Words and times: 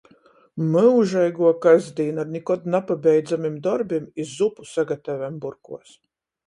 Myužeiguo 0.75 1.51
kasdīna- 1.67 2.19
ar 2.25 2.31
nikod 2.37 2.65
napabeidzamim 2.77 3.63
dorbim 3.69 4.11
i 4.23 4.27
zupu 4.35 4.69
sagatavem 4.75 5.43
burkuos. 5.47 5.97